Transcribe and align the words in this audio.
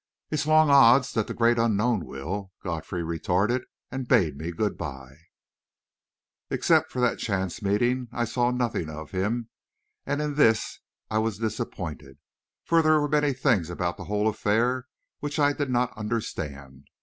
"It's 0.31 0.47
long 0.47 0.71
odds 0.71 1.13
that 1.13 1.27
the 1.27 1.33
Great 1.35 1.59
Unknown 1.59 2.07
will," 2.07 2.51
Godfrey 2.63 3.03
retorted, 3.03 3.65
and 3.91 4.07
bade 4.07 4.35
me 4.35 4.49
good 4.51 4.75
bye. 4.75 5.15
Except 6.49 6.91
for 6.91 6.99
that 7.01 7.19
chance 7.19 7.61
meeting, 7.61 8.07
I 8.11 8.25
saw 8.25 8.49
nothing 8.49 8.89
of 8.89 9.11
him, 9.11 9.49
and 10.07 10.19
in 10.19 10.33
this 10.33 10.79
I 11.11 11.19
was 11.19 11.37
disappointed, 11.37 12.17
for 12.65 12.81
there 12.81 12.99
were 12.99 13.07
many 13.09 13.31
things 13.33 13.69
about 13.69 13.97
the 13.97 14.05
whole 14.05 14.27
affair 14.27 14.87
which 15.19 15.37
I 15.37 15.53
did 15.53 15.69
not 15.69 15.95
understand. 15.95 16.87